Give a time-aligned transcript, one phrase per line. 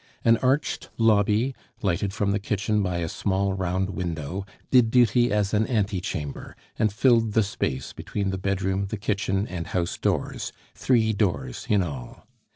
[0.25, 1.53] An arched lobby,
[1.83, 6.55] lighted from the kitchen by a small round window, did duty as an ante chamber,
[6.79, 11.83] and filled the space between the bedroom, the kitchen, and house doors three doors in
[11.83, 12.25] all.